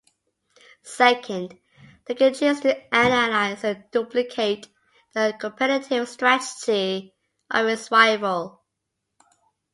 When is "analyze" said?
2.91-3.63